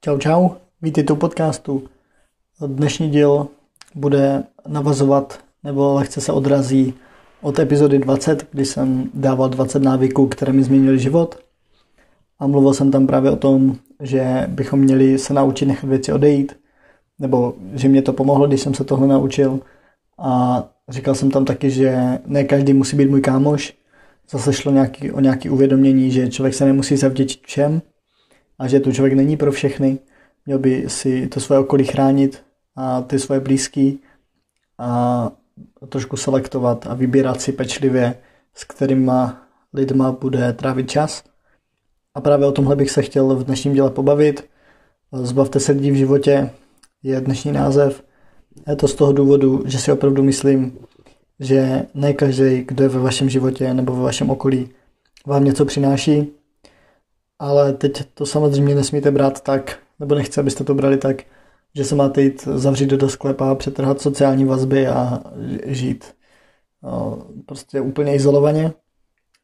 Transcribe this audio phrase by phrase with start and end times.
[0.00, 0.48] Čau, čau,
[0.82, 1.82] vítejte u podcastu.
[2.66, 3.48] Dnešní díl
[3.94, 6.94] bude navazovat nebo lehce se odrazí
[7.42, 11.38] od epizody 20, kdy jsem dával 20 návyků, které mi změnily život.
[12.38, 16.56] A mluvil jsem tam právě o tom, že bychom měli se naučit nechat věci odejít,
[17.18, 19.60] nebo že mě to pomohlo, když jsem se tohle naučil.
[20.18, 23.74] A říkal jsem tam taky, že ne každý musí být můj kámoš.
[24.30, 27.82] Zase šlo nějaký, o nějaké uvědomění, že člověk se nemusí zavděčit všem,
[28.58, 29.98] a že tu člověk není pro všechny.
[30.46, 32.42] Měl by si to svoje okolí chránit
[32.76, 34.00] a ty svoje blízký
[34.78, 35.30] a
[35.88, 38.14] trošku selektovat a vybírat si pečlivě,
[38.54, 39.42] s kterýma
[39.74, 41.24] lidma bude trávit čas.
[42.14, 44.48] A právě o tomhle bych se chtěl v dnešním díle pobavit.
[45.12, 46.50] Zbavte se lidí v životě
[47.02, 48.04] je dnešní název.
[48.68, 50.78] Je to z toho důvodu, že si opravdu myslím,
[51.40, 54.70] že ne každý, kdo je ve vašem životě nebo ve vašem okolí,
[55.26, 56.32] vám něco přináší,
[57.38, 61.22] ale teď to samozřejmě nesmíte brát tak, nebo nechci, abyste to brali tak,
[61.74, 65.22] že se máte jít zavřít do sklepa, přetrhat sociální vazby a
[65.66, 66.14] žít
[66.82, 68.72] no, prostě úplně izolovaně.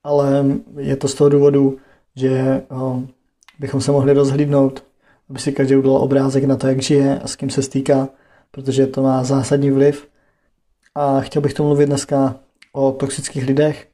[0.04, 0.44] Ale
[0.78, 1.78] je to z toho důvodu,
[2.16, 3.08] že no,
[3.58, 4.84] bychom se mohli rozhlídnout,
[5.30, 8.08] aby si každý udělal obrázek na to, jak žije a s kým se stýká,
[8.50, 10.08] protože to má zásadní vliv.
[10.94, 12.40] A chtěl bych to mluvit dneska
[12.72, 13.88] o toxických lidech.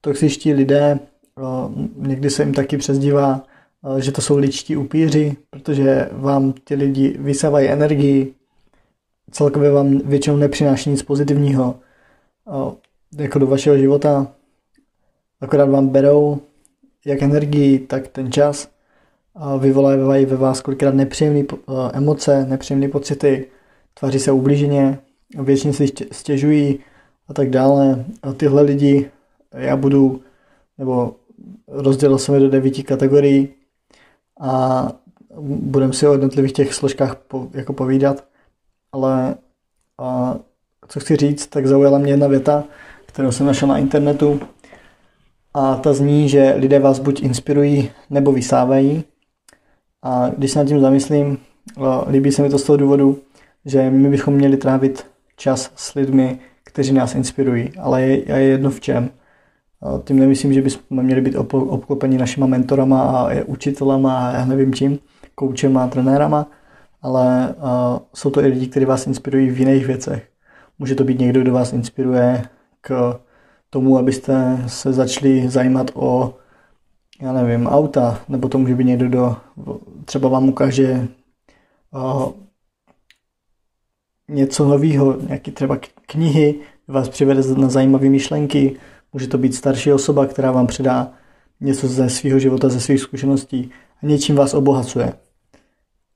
[0.00, 0.98] Toxičtí lidé
[1.96, 3.42] Někdy se jim taky přezdívá,
[3.98, 8.34] že to jsou ličtí upíři, protože vám ti lidi vysávají energii,
[9.30, 11.74] celkově vám většinou nepřináší nic pozitivního
[13.18, 14.26] jako do vašeho života.
[15.40, 16.40] Akorát vám berou
[17.04, 18.68] jak energii, tak ten čas.
[19.58, 21.44] Vyvolávají ve vás kolikrát nepříjemné
[21.92, 23.46] emoce, nepříjemné pocity,
[23.94, 24.98] tváří se ublíženě,
[25.42, 26.78] většině si stěžují
[27.28, 28.04] a tak dále.
[28.22, 29.10] A tyhle lidi
[29.54, 30.20] já budu,
[30.78, 31.14] nebo
[31.68, 33.48] rozdělil jsem je do devíti kategorií
[34.40, 34.92] a
[35.40, 38.24] budeme si o jednotlivých těch složkách po, jako povídat,
[38.92, 39.34] ale
[39.98, 40.36] a,
[40.88, 42.64] co chci říct, tak zaujala mě jedna věta,
[43.06, 44.40] kterou jsem našel na internetu
[45.54, 49.04] a ta zní, že lidé vás buď inspirují nebo vysávají
[50.02, 51.38] a když se nad tím zamyslím,
[52.10, 53.18] líbí se mi to z toho důvodu,
[53.64, 58.70] že my bychom měli trávit čas s lidmi, kteří nás inspirují, ale je, je jedno
[58.70, 59.10] v čem.
[60.04, 64.98] Tím nemyslím, že bychom měli být obklopeni našima mentorama a učitelama a já nevím čím,
[65.34, 66.46] koučema trenérama,
[67.02, 67.54] ale
[68.14, 70.28] jsou to i lidi, kteří vás inspirují v jiných věcech.
[70.78, 72.42] Může to být někdo, kdo vás inspiruje
[72.80, 73.20] k
[73.70, 76.34] tomu, abyste se začali zajímat o,
[77.22, 79.36] já nevím, auta, nebo to může být někdo, kdo
[80.04, 81.08] třeba vám ukáže
[84.28, 86.54] něco nového, nějaké třeba knihy,
[86.88, 88.76] vás přivede na zajímavé myšlenky,
[89.12, 91.12] Může to být starší osoba, která vám předá
[91.60, 93.70] něco ze svého života, ze svých zkušeností
[94.02, 95.12] a něčím vás obohacuje.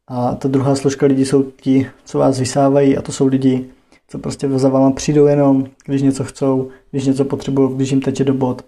[0.09, 3.71] A ta druhá složka lidí jsou ti, co vás vysávají a to jsou lidi,
[4.09, 8.25] co prostě za váma přijdou jenom, když něco chcou, když něco potřebují, když jim teče
[8.25, 8.65] do bod.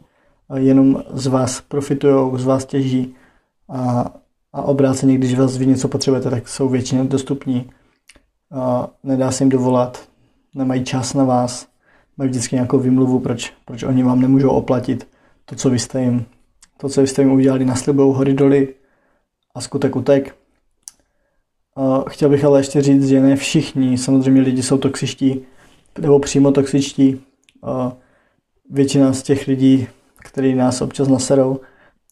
[0.54, 3.14] Jenom z vás profitují, z vás těží
[3.68, 4.12] a,
[4.52, 7.70] a obráceně, když vás vy něco potřebujete, tak jsou většině dostupní.
[8.52, 10.08] A nedá se jim dovolat,
[10.54, 11.66] nemají čas na vás,
[12.16, 15.08] mají vždycky nějakou vymluvu, proč, proč oni vám nemůžou oplatit
[15.44, 16.24] to, co vy jste jim,
[16.76, 18.74] to, co vy jste jim udělali, naslibují hory doly
[19.54, 20.36] a skutek utek.
[22.08, 25.44] Chtěl bych ale ještě říct, že ne všichni, samozřejmě lidi jsou toxičtí,
[25.98, 27.20] nebo přímo toxičtí.
[28.70, 29.88] Většina z těch lidí,
[30.18, 31.60] kteří nás občas naserou,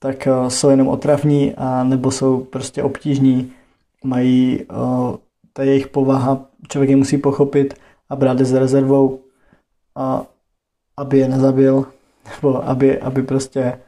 [0.00, 3.53] tak jsou jenom otravní a nebo jsou prostě obtížní,
[4.04, 4.60] mají
[5.53, 7.75] ta jejich povaha, člověk je musí pochopit
[8.09, 9.20] a brát je s rezervou
[9.97, 10.27] a
[10.97, 11.87] aby je nezabil,
[12.37, 13.78] nebo aby, aby prostě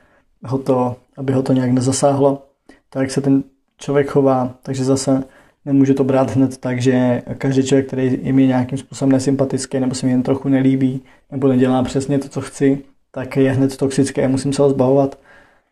[0.45, 2.43] ho to, aby ho to nějak nezasáhlo,
[2.91, 3.43] tak se ten
[3.79, 5.25] člověk chová, takže zase
[5.65, 9.95] nemůže to brát hned tak, že každý člověk, který je mi nějakým způsobem nesympatický, nebo
[9.95, 14.23] se mi jen trochu nelíbí, nebo nedělá přesně to, co chci, tak je hned toxický
[14.23, 15.19] a musím se ho zbavovat.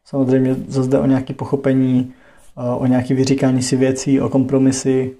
[0.04, 2.12] Samozřejmě zase o nějaké pochopení,
[2.76, 5.16] o nějaké vyříkání si věcí, o kompromisy,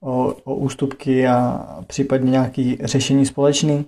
[0.00, 3.84] o, o ústupky a případně nějaké řešení společný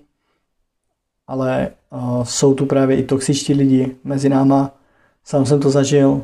[1.31, 4.71] ale uh, jsou tu právě i toxičtí lidi mezi náma.
[5.25, 6.09] Sám jsem to zažil.
[6.11, 6.23] Uh,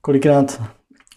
[0.00, 0.62] kolikrát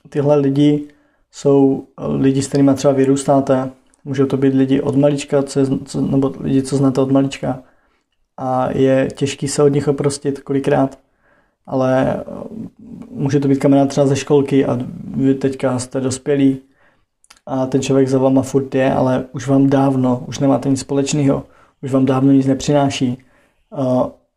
[0.09, 0.87] tyhle lidi
[1.31, 1.87] jsou
[2.17, 3.71] lidi, s kterými třeba vyrůstáte.
[4.05, 7.63] Můžou to být lidi od malička, co je, co, nebo lidi, co znáte od malička.
[8.37, 10.99] A je těžký se od nich oprostit kolikrát.
[11.65, 12.23] Ale
[13.09, 14.79] může to být kamarád třeba ze školky a
[15.15, 16.57] vy teďka jste dospělí
[17.45, 21.43] a ten člověk za váma furt je, ale už vám dávno, už nemáte nic společného
[21.83, 23.17] už vám dávno nic nepřináší.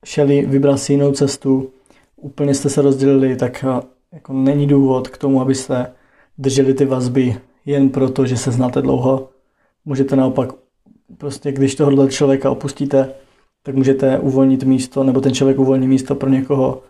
[0.05, 1.71] Šeli, vybral si jinou cestu,
[2.17, 3.65] úplně jste se rozdělili, tak
[4.13, 5.93] jako není důvod k tomu, abyste
[6.39, 7.37] drželi ty vazby
[7.67, 9.29] jen proto, že se znáte dlouho.
[9.85, 10.53] Můžete naopak,
[11.19, 13.15] prostě když tohohle člověka opustíte,
[13.63, 16.83] tak můžete uvolnit místo, nebo ten člověk uvolní místo pro někoho,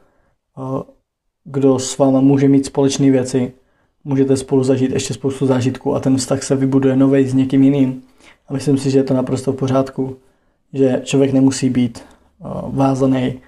[1.45, 3.53] kdo s váma může mít společné věci.
[4.05, 8.03] Můžete spolu zažít ještě spoustu zážitků a ten vztah se vybuduje nový s někým jiným.
[8.49, 10.17] A myslím si, že je to naprosto v pořádku,
[10.75, 12.05] že člověk nemusí být
[12.67, 13.41] vázaný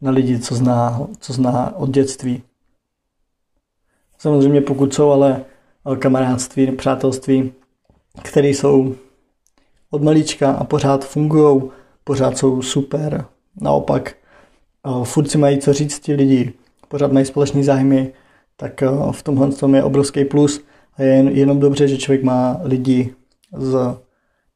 [0.00, 2.42] na lidi, co zná, co zná od dětství.
[4.18, 5.44] Samozřejmě pokud jsou ale
[5.98, 7.52] kamarádství, přátelství,
[8.22, 8.94] které jsou
[9.90, 11.62] od malička a pořád fungují,
[12.04, 13.24] pořád jsou super.
[13.60, 14.14] Naopak,
[15.02, 16.52] furt si mají co říct ti lidi,
[16.88, 18.12] pořád mají společné zájmy,
[18.56, 20.64] tak v tomhle tom je obrovský plus
[20.96, 23.14] a je jenom dobře, že člověk má lidi
[23.56, 23.98] z,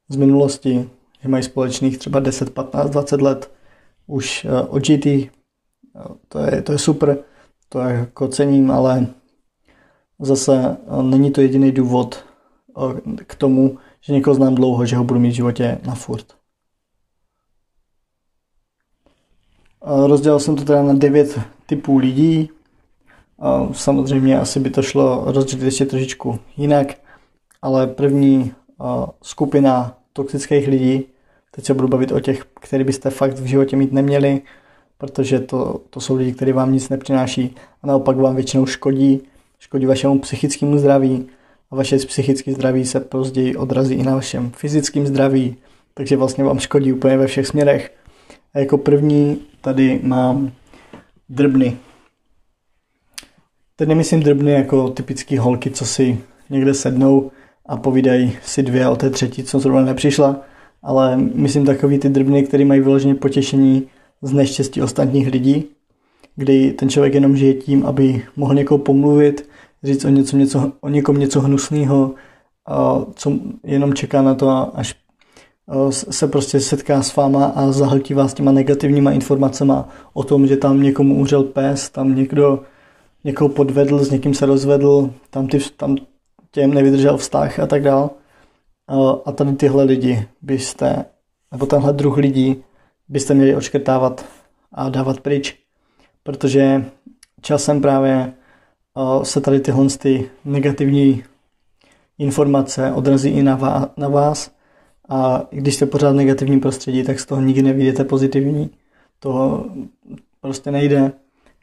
[0.09, 0.89] z minulosti,
[1.21, 3.51] že mají společných třeba 10, 15, 20 let
[4.07, 5.29] už odžitý.
[6.27, 7.17] To je, to je super,
[7.69, 9.07] to jako cením, ale
[10.19, 12.25] zase není to jediný důvod
[13.27, 16.25] k tomu, že někoho znám dlouho, že ho budu mít v životě na furt.
[19.81, 22.49] Rozdělil jsem to teda na devět typů lidí.
[23.71, 26.87] Samozřejmě asi by to šlo rozdělit ještě trošičku jinak,
[27.61, 28.53] ale první
[29.21, 31.05] skupina toxických lidí,
[31.51, 34.41] teď se budu bavit o těch, který byste fakt v životě mít neměli,
[34.97, 39.21] protože to, to jsou lidi, kteří vám nic nepřináší a naopak vám většinou škodí,
[39.59, 41.27] škodí vašemu psychickému zdraví
[41.71, 45.57] a vaše psychické zdraví se později odrazí i na vašem fyzickém zdraví,
[45.93, 47.91] takže vlastně vám škodí úplně ve všech směrech.
[48.53, 50.51] A jako první tady mám
[51.29, 51.77] drbny.
[53.75, 56.19] Teď nemyslím drbny jako typický holky, co si
[56.49, 57.31] někde sednou
[57.67, 60.41] a povídají si dvě o té třetí, co zrovna nepřišla,
[60.83, 63.83] ale myslím takový ty drbny, které mají vyloženě potěšení
[64.21, 65.65] z neštěstí ostatních lidí,
[66.35, 69.49] kdy ten člověk jenom žije tím, aby mohl někoho pomluvit,
[69.83, 72.13] říct o, něco, něco, o někom něco hnusného,
[73.15, 73.33] co
[73.63, 74.95] jenom čeká na to, až
[75.91, 79.73] se prostě setká s váma a zahltí vás těma negativníma informacemi
[80.13, 82.63] o tom, že tam někomu umřel pes, tam někdo
[83.23, 85.97] někoho podvedl, s někým se rozvedl, tam, ty, tam
[86.51, 88.09] těm nevydržel vztah a tak dál.
[89.25, 91.05] A tady tyhle lidi byste,
[91.51, 92.63] nebo tenhle druh lidí
[93.09, 94.25] byste měli očkrtávat
[94.71, 95.59] a dávat pryč,
[96.23, 96.85] protože
[97.41, 98.33] časem právě
[99.23, 101.23] se tady tyhle ty negativní
[102.17, 103.43] informace odrazí i
[103.97, 104.51] na vás
[105.09, 108.69] a když jste pořád v negativním prostředí, tak z toho nikdy nevidíte pozitivní.
[109.19, 109.65] To
[110.41, 111.11] prostě nejde.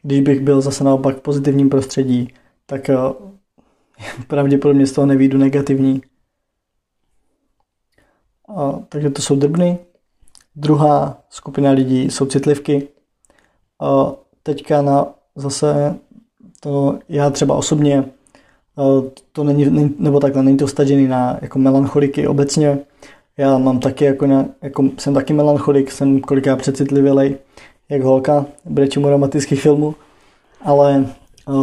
[0.01, 2.33] Když bych byl zase naopak v pozitivním prostředí,
[2.65, 2.89] tak
[4.27, 6.01] pravděpodobně z toho nevídu negativní.
[8.55, 9.77] A, takže to jsou drbny.
[10.55, 12.87] Druhá skupina lidí jsou citlivky.
[13.81, 14.13] A
[14.43, 15.95] teďka na zase
[16.59, 18.05] to já třeba osobně
[19.31, 22.79] to není, nebo takhle, není to stažený na jako melancholiky obecně,
[23.37, 27.37] já mám taky jako, nějak, jako jsem taky melancholik, jsem kolikrát přecitlivělej,
[27.89, 29.95] jak holka, brečím u romantických filmů,
[30.61, 31.05] ale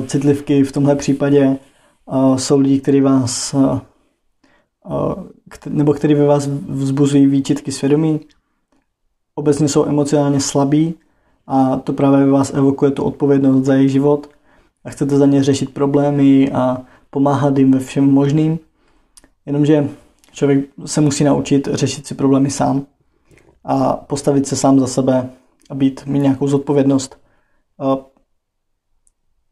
[0.07, 1.57] citlivky v tomhle případě
[2.37, 3.55] jsou lidi, kteří vás
[5.69, 8.21] nebo který ve vás vzbuzují výčitky svědomí,
[9.35, 10.95] obecně jsou emocionálně slabí
[11.47, 14.31] a to právě ve vás evokuje tu odpovědnost za jejich život
[14.85, 18.59] a chcete za ně řešit problémy a pomáhat jim ve všem možným.
[19.47, 19.89] Jenomže
[20.33, 22.87] Člověk se musí naučit řešit si problémy sám
[23.65, 25.31] a postavit se sám za sebe
[25.71, 27.19] a být, mít nějakou zodpovědnost.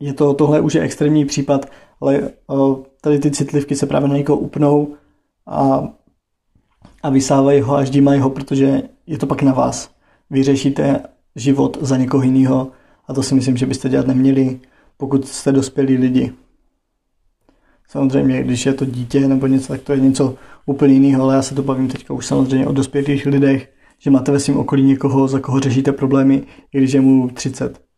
[0.00, 1.66] Je to, tohle už je extrémní případ,
[2.00, 2.30] ale
[3.00, 4.94] tady ty citlivky se právě na někoho upnou
[5.46, 5.88] a,
[7.02, 9.90] a vysávají ho a ždímají ho, protože je to pak na vás.
[10.30, 11.02] Vy řešíte
[11.36, 12.70] život za někoho jiného
[13.08, 14.60] a to si myslím, že byste dělat neměli,
[14.96, 16.32] pokud jste dospělí lidi.
[17.88, 20.34] Samozřejmě, když je to dítě nebo něco, tak to je něco
[20.66, 24.32] úplně jiného, ale já se to bavím teďka už samozřejmě o dospělých lidech, že máte
[24.32, 26.42] ve svém okolí někoho, za koho řešíte problémy,
[26.72, 27.89] i když je mu 30.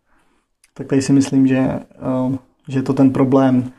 [0.74, 1.80] Tak tady si myslím, že,
[2.26, 2.36] uh,
[2.68, 3.72] že je to ten problém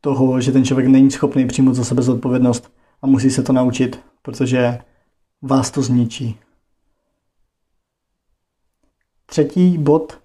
[0.00, 2.72] toho, že ten člověk není schopný přijmout za sebe zodpovědnost
[3.02, 4.78] a musí se to naučit, protože
[5.42, 6.38] vás to zničí.
[9.26, 10.20] Třetí bod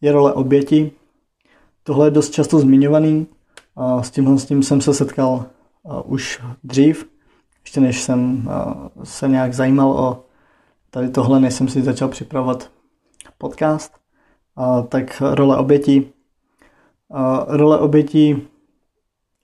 [0.00, 0.92] je role oběti.
[1.82, 3.26] Tohle je dost často zmiňovaný,
[4.00, 5.46] s tímhle s tím jsem se setkal
[6.04, 7.08] už dřív,
[7.64, 8.48] ještě než jsem
[9.04, 10.24] se nějak zajímal o
[10.90, 12.70] tady tohle, než jsem si začal připravovat
[13.38, 14.05] podcast.
[14.88, 16.08] Tak role obětí.
[17.46, 18.42] Role obětí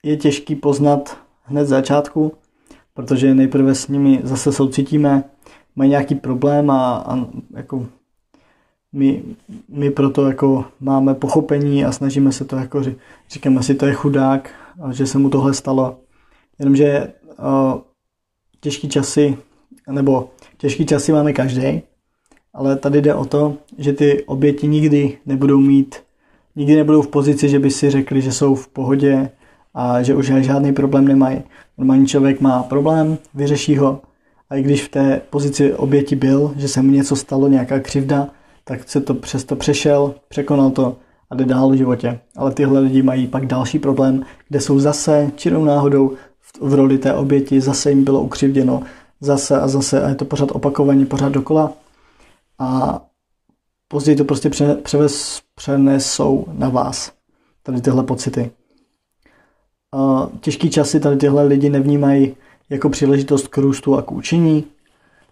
[0.03, 2.33] je těžký poznat hned z začátku,
[2.95, 5.25] protože nejprve s nimi zase soucítíme,
[5.77, 7.27] mají nějaký problém a, a
[7.57, 7.87] jako
[8.93, 9.23] my,
[9.69, 12.83] my proto jako máme pochopení a snažíme se to jako,
[13.31, 14.51] říkáme si, to je chudák,
[14.91, 15.99] že se mu tohle stalo.
[16.59, 17.13] Jenomže
[18.61, 19.39] těžký časy,
[19.91, 21.83] nebo těžký časy máme každý,
[22.55, 25.97] ale tady jde o to, že ty oběti nikdy nebudou mít,
[26.57, 29.31] nikdy nebudou v pozici, že by si řekli, že jsou v pohodě
[29.75, 31.43] a že už žádný problém nemají.
[31.79, 34.01] Normální člověk má problém, vyřeší ho
[34.51, 38.29] a i když v té pozici oběti byl, že se mu něco stalo, nějaká křivda,
[38.65, 40.97] tak se to přesto přešel, překonal to
[41.31, 42.19] a jde dál v životě.
[42.37, 46.13] Ale tyhle lidi mají pak další problém, kde jsou zase čirou náhodou
[46.61, 48.83] v roli té oběti, zase jim bylo ukřivděno,
[49.21, 51.73] zase a zase a je to pořád opakovaně, pořád dokola
[52.63, 53.01] a
[53.89, 54.51] později to prostě
[54.83, 57.13] převes, přenesou na vás,
[57.63, 58.51] tady tyhle pocity.
[59.93, 62.37] A těžký časy tady tyhle lidi nevnímají
[62.71, 64.65] jako příležitost k růstu a k učení,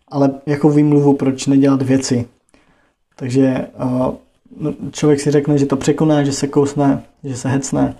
[0.08, 2.28] ale jako výmluvu, proč nedělat věci.
[3.16, 4.14] Takže uh,
[4.90, 7.96] člověk si řekne, že to překoná, že se kousne, že se hecne,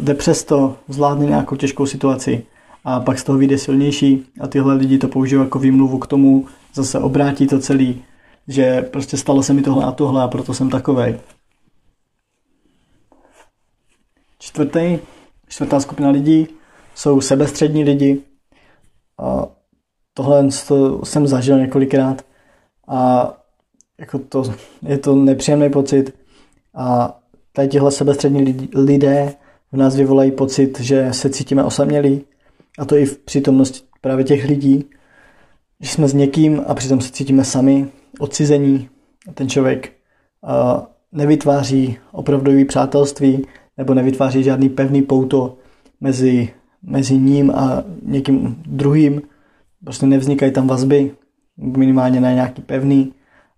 [0.00, 2.46] jde přesto, zvládne nějakou těžkou situaci
[2.84, 6.46] a pak z toho vyjde silnější a tyhle lidi to používají jako výmluvu k tomu,
[6.74, 8.02] zase obrátí to celý,
[8.50, 11.20] že prostě stalo se mi tohle a tohle a proto jsem takovej.
[14.38, 14.98] Čtvrtý,
[15.48, 16.48] čtvrtá skupina lidí
[16.94, 18.22] jsou sebestřední lidi.
[19.18, 19.46] A
[20.14, 22.24] tohle to jsem zažil několikrát
[22.88, 23.32] a
[23.98, 26.14] jako to, je to nepříjemný pocit
[26.74, 27.18] a
[27.52, 29.34] tady tihle sebestřední lidé
[29.72, 32.24] v nás vyvolají pocit, že se cítíme osamělí
[32.78, 34.84] a to i v přítomnosti právě těch lidí,
[35.80, 37.88] že jsme s někým a přitom se cítíme sami,
[38.18, 38.88] odcizení.
[39.34, 39.92] Ten člověk
[40.42, 45.56] uh, nevytváří opravdový přátelství nebo nevytváří žádný pevný pouto
[46.00, 49.22] mezi, mezi ním a někým druhým.
[49.84, 51.14] Prostě nevznikají tam vazby,
[51.56, 53.14] minimálně ne nějaký pevný.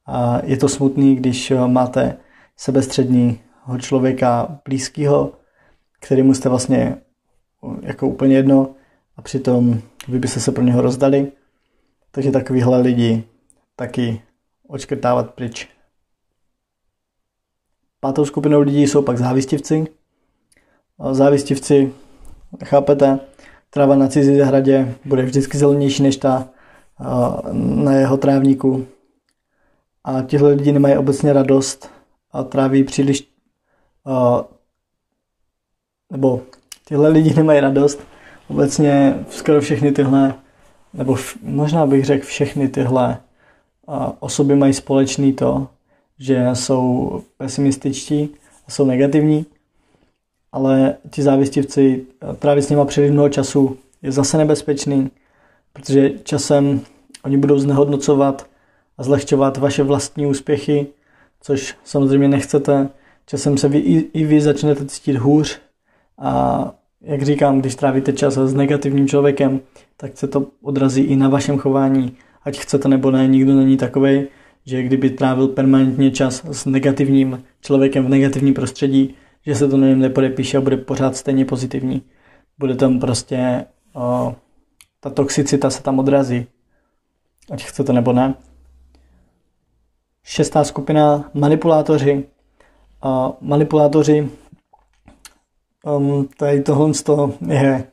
[0.07, 2.17] A je to smutný, když máte
[2.57, 5.33] sebestředního člověka blízkého,
[6.01, 6.97] kterýmu jste vlastně
[7.83, 8.69] jako úplně jedno
[9.17, 11.33] a přitom vy byste se pro něho rozdali.
[12.11, 13.25] Takže takovýhle lidi
[13.77, 14.23] taky
[14.73, 15.69] očkrtávat pryč.
[18.00, 19.87] Pátou skupinou lidí jsou pak závistivci.
[21.11, 21.93] Závistivci,
[22.64, 23.21] chápete,
[23.71, 26.49] tráva na cizí zahradě bude vždycky zelenější než ta
[27.52, 28.87] na jeho trávníku.
[30.05, 31.91] A tihle lidi nemají obecně radost
[32.31, 33.33] a tráví příliš
[36.12, 36.43] nebo
[36.85, 38.00] tyhle lidi nemají radost.
[38.49, 40.35] Obecně skoro všechny tyhle,
[40.93, 43.21] nebo možná bych řekl všechny tyhle
[44.21, 45.69] osoby mají společný to,
[46.19, 48.29] že jsou pesimističtí,
[48.69, 49.47] jsou negativní,
[50.53, 52.07] ale ti závistivci
[52.39, 55.11] trávit s nimi příliš mnoho času je zase nebezpečný,
[55.73, 56.81] protože časem
[57.25, 58.47] oni budou znehodnocovat
[58.99, 60.87] a zlehčovat vaše vlastní úspěchy,
[61.41, 62.89] což samozřejmě nechcete.
[63.27, 65.61] Časem se vy, i, i vy začnete cítit hůř
[66.19, 69.61] a jak říkám, když trávíte čas s negativním člověkem,
[69.97, 74.27] tak se to odrazí i na vašem chování ať chcete nebo ne, nikdo není takový,
[74.65, 79.15] že kdyby trávil permanentně čas s negativním člověkem v negativním prostředí,
[79.47, 82.03] že se to na něm nepodepíše a bude pořád stejně pozitivní.
[82.59, 84.35] Bude tam prostě o,
[85.01, 86.47] ta toxicita se tam odrazí,
[87.51, 88.35] ať chcete nebo ne.
[90.25, 92.25] Šestá skupina manipulátoři.
[93.03, 94.29] O, manipulátoři,
[95.85, 96.93] um, tady tohle
[97.49, 97.85] je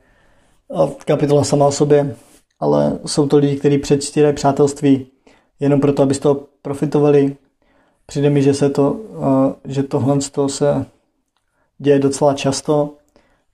[1.04, 2.16] kapitola sama o sobě
[2.60, 5.06] ale jsou to lidi, kteří předstírají přátelství
[5.60, 7.36] jenom proto, aby z toho profitovali.
[8.06, 9.00] Přijde mi, že, se to,
[9.64, 10.86] že tohle se
[11.78, 12.94] děje docela často,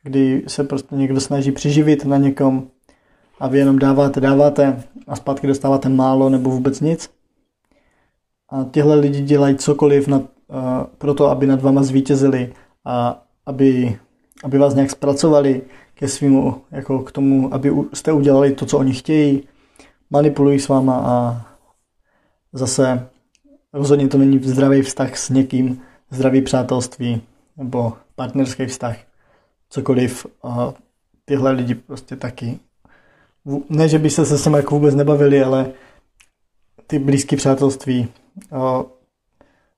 [0.02, 2.68] kdy se prostě někdo snaží přiživit na někom
[3.40, 7.10] a vy jenom dáváte, dáváte a zpátky dostáváte málo nebo vůbec nic.
[8.50, 10.26] A těhle lidi dělají cokoliv nad, uh,
[10.98, 12.52] pro to, aby nad váma zvítězili
[12.84, 13.98] a aby,
[14.44, 15.62] aby vás nějak zpracovali,
[15.98, 19.48] ke svýmu, jako k tomu, aby jste udělali to, co oni chtějí,
[20.10, 21.46] manipulují s váma a
[22.52, 23.08] zase
[23.72, 27.22] rozhodně to není zdravý vztah s někým, zdravý přátelství
[27.56, 28.96] nebo partnerský vztah,
[29.70, 30.26] cokoliv.
[30.42, 30.72] A
[31.24, 32.58] tyhle lidi prostě taky.
[33.68, 35.72] Ne, že by se se sem jako vůbec nebavili, ale
[36.86, 38.08] ty blízké přátelství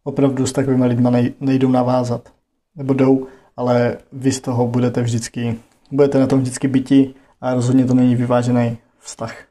[0.05, 2.33] opravdu s takovými lidmi nejdou navázat.
[2.77, 5.59] Nebo jdou, ale vy z toho budete vždycky
[5.91, 9.45] budete na tom vždycky byti a rozhodně to není vyvážený vztah.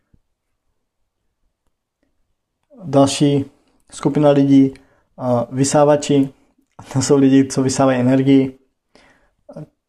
[2.84, 3.46] Další
[3.91, 4.74] skupina lidí,
[5.51, 6.29] vysávači,
[6.94, 8.58] to jsou lidi, co vysávají energii.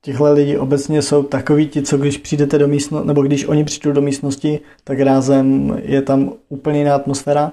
[0.00, 3.92] Těchto lidí obecně jsou takoví ti, co když přijdete do místnosti, nebo když oni přijdou
[3.92, 7.52] do místnosti, tak rázem je tam úplně jiná atmosféra.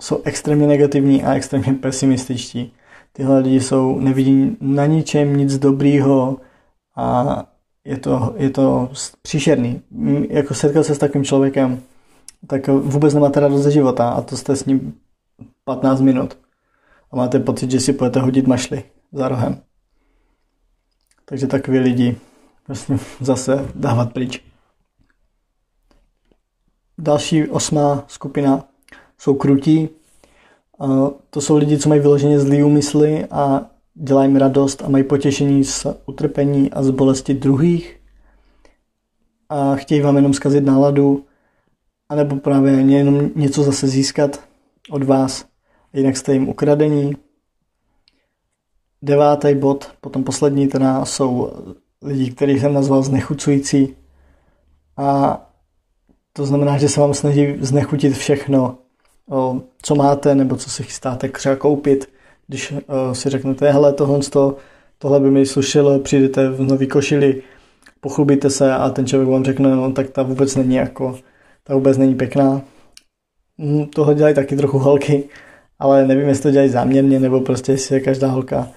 [0.00, 2.72] jsou extrémně negativní a extrémně pesimističtí.
[3.12, 6.36] Tyhle lidi jsou, nevidí na ničem nic dobrýho
[6.96, 7.51] a
[7.84, 8.90] je to, je to
[9.22, 9.82] příšerný.
[10.30, 11.82] Jako setkal se s takovým člověkem,
[12.46, 14.94] tak vůbec nemáte radost ze života a to jste s ním
[15.64, 16.38] 15 minut
[17.10, 19.62] a máte pocit, že si budete hodit mašly za rohem.
[21.24, 22.16] Takže takový lidi
[22.68, 24.44] vlastně zase dávat pryč.
[26.98, 28.64] Další osmá skupina
[29.18, 29.88] jsou krutí.
[31.30, 35.64] To jsou lidi, co mají vyloženě zlý úmysly a dělají jim radost a mají potěšení
[35.64, 38.00] z utrpení a z bolesti druhých
[39.48, 41.24] a chtějí vám jenom zkazit náladu
[42.08, 44.40] anebo právě jenom něco zase získat
[44.90, 45.44] od vás,
[45.92, 47.16] jinak jste jim ukradení.
[49.02, 51.52] Devátý bod, potom poslední teda jsou
[52.02, 53.96] lidi, kterých jsem nazval znechucující
[54.96, 55.40] a
[56.32, 58.78] to znamená, že se vám snaží znechutit všechno,
[59.82, 62.11] co máte nebo co si chystáte třeba koupit.
[62.52, 62.74] Když
[63.12, 64.20] si řeknete, hele, tohle,
[64.98, 67.42] tohle by mi slušelo, přijdete v nový košili,
[68.00, 71.18] pochlubíte se a ten člověk vám řekne, no tak ta vůbec není jako,
[71.64, 72.62] ta vůbec není pěkná.
[73.58, 75.24] Hm, toho dělají taky trochu holky,
[75.78, 78.68] ale nevím, jestli to dělají záměrně, nebo prostě jestli každá holka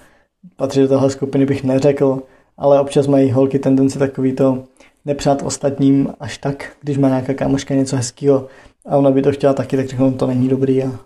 [0.56, 2.22] patří do téhle skupiny, bych neřekl,
[2.56, 4.64] ale občas mají holky tendenci takový to
[5.04, 8.48] nepřát ostatním až tak, když má nějaká kámoška něco hezkého
[8.86, 10.98] a ona by to chtěla taky, tak řeknou, to není dobrý a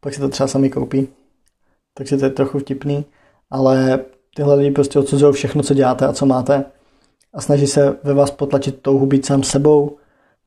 [0.00, 1.08] pak si to třeba sami koupí.
[1.94, 3.04] Takže to je trochu vtipný,
[3.50, 4.04] ale
[4.36, 6.64] tyhle lidi prostě odsuzují všechno, co děláte a co máte
[7.32, 9.96] a snaží se ve vás potlačit touhu být sám sebou,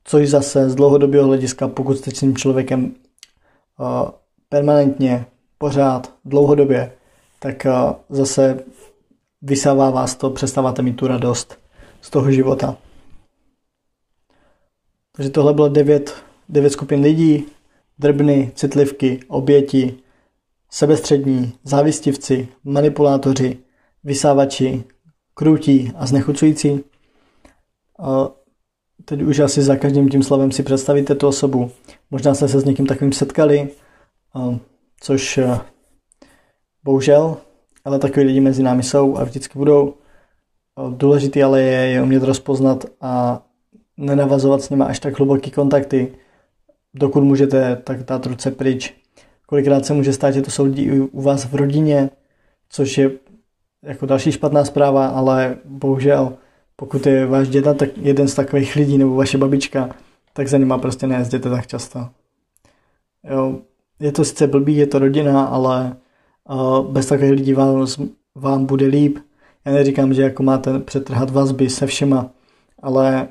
[0.04, 4.10] což zase z dlouhodobého hlediska, pokud jste s tím člověkem uh,
[4.48, 5.26] permanentně,
[5.58, 6.92] pořád, dlouhodobě,
[7.38, 8.64] tak uh, zase
[9.42, 11.58] vysává vás to, přestáváte mít tu radost
[12.00, 12.76] z toho života.
[15.16, 16.14] Takže tohle bylo devět,
[16.48, 17.46] devět skupin lidí,
[17.98, 19.98] drbny, citlivky, oběti,
[20.76, 23.58] sebestřední, závistivci, manipulátoři,
[24.04, 24.84] vysávači,
[25.34, 26.84] krutí a znechucující.
[27.98, 28.28] A
[29.04, 31.70] teď už asi za každým tím slovem si představíte tu osobu.
[32.10, 33.68] Možná jste se s někým takovým setkali,
[35.00, 35.40] což
[36.84, 37.36] bohužel,
[37.84, 39.94] ale takový lidi mezi námi jsou a vždycky budou.
[40.90, 43.42] Důležitý ale je je umět rozpoznat a
[43.96, 46.12] nenavazovat s nimi až tak hluboký kontakty,
[46.94, 49.05] dokud můžete, tak dát ruce pryč.
[49.46, 52.10] Kolikrát se může stát, že to jsou lidi u vás v rodině,
[52.70, 53.10] což je
[53.82, 56.32] jako další špatná zpráva, ale bohužel,
[56.76, 59.90] pokud je váš děda tak jeden z takových lidí nebo vaše babička,
[60.32, 62.08] tak za nima prostě nejezděte tak často.
[63.30, 63.58] Jo,
[64.00, 65.96] je to sice blbý, je to rodina, ale
[66.50, 67.86] uh, bez takových lidí vám,
[68.34, 69.18] vám bude líp.
[69.64, 72.30] Já neříkám, že jako máte přetrhat vazby se všema,
[72.82, 73.28] ale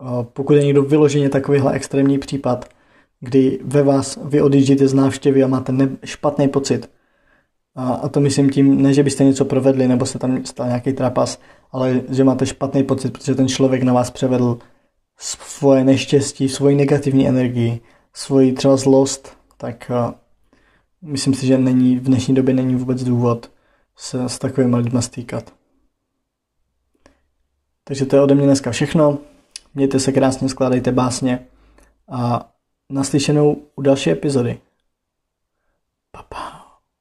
[0.00, 2.68] uh, pokud je někdo vyloženě takovýhle extrémní případ,
[3.20, 6.90] kdy ve vás vy odjíždíte z návštěvy a máte ne- špatný pocit,
[7.76, 10.92] a, a to myslím tím, ne, že byste něco provedli nebo se tam stal nějaký
[10.92, 11.38] trapas,
[11.72, 14.58] ale že máte špatný pocit, protože ten člověk na vás převedl
[15.18, 17.80] svoje neštěstí, svoji negativní energii,
[18.12, 20.14] svoji třeba zlost, tak uh,
[21.02, 23.50] myslím si, že není, v dnešní době není vůbec důvod
[23.96, 25.54] se s takovými lidmi stýkat.
[27.84, 29.18] Takže to je ode mě dneska všechno.
[29.74, 31.46] Mějte se krásně, skládejte básně
[32.08, 32.50] a
[32.90, 34.60] naslyšenou u další epizody.
[36.10, 36.55] Pa, pa.